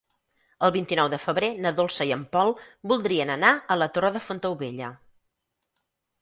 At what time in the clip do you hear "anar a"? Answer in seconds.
3.35-3.79